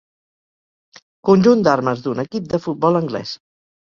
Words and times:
Conjunt 1.29 1.61
d'armes 1.67 2.01
d'un 2.07 2.23
equip 2.25 2.49
de 2.55 2.61
futbol 2.65 2.99
anglès. 3.03 3.37